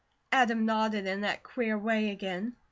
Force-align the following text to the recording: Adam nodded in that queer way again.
Adam 0.31 0.65
nodded 0.65 1.05
in 1.05 1.21
that 1.21 1.43
queer 1.43 1.77
way 1.77 2.09
again. 2.09 2.55